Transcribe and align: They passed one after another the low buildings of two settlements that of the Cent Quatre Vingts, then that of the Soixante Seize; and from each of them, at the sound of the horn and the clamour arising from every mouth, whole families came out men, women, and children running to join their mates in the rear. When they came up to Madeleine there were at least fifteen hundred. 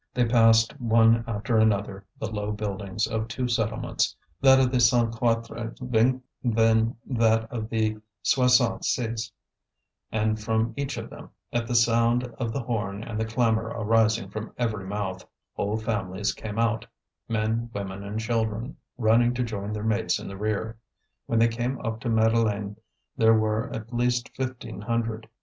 They 0.15 0.25
passed 0.25 0.81
one 0.81 1.23
after 1.27 1.59
another 1.59 2.05
the 2.19 2.25
low 2.25 2.51
buildings 2.53 3.05
of 3.05 3.27
two 3.27 3.47
settlements 3.47 4.15
that 4.41 4.59
of 4.59 4.71
the 4.71 4.79
Cent 4.79 5.11
Quatre 5.13 5.75
Vingts, 5.79 6.21
then 6.43 6.95
that 7.05 7.43
of 7.51 7.69
the 7.69 7.97
Soixante 8.23 8.83
Seize; 8.83 9.31
and 10.11 10.41
from 10.41 10.73
each 10.75 10.97
of 10.97 11.11
them, 11.11 11.29
at 11.53 11.67
the 11.67 11.75
sound 11.75 12.23
of 12.39 12.51
the 12.51 12.61
horn 12.63 13.03
and 13.03 13.19
the 13.21 13.25
clamour 13.25 13.67
arising 13.67 14.31
from 14.31 14.51
every 14.57 14.85
mouth, 14.87 15.23
whole 15.53 15.77
families 15.77 16.33
came 16.33 16.57
out 16.57 16.87
men, 17.29 17.69
women, 17.71 18.03
and 18.03 18.19
children 18.19 18.77
running 18.97 19.35
to 19.35 19.43
join 19.43 19.71
their 19.71 19.83
mates 19.83 20.17
in 20.17 20.27
the 20.27 20.35
rear. 20.35 20.77
When 21.27 21.37
they 21.37 21.47
came 21.47 21.79
up 21.85 21.99
to 21.99 22.09
Madeleine 22.09 22.75
there 23.17 23.35
were 23.37 23.71
at 23.71 23.93
least 23.93 24.29
fifteen 24.35 24.81
hundred. 24.81 25.27